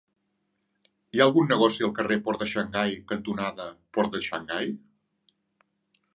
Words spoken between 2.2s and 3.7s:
Port de Xangai cantonada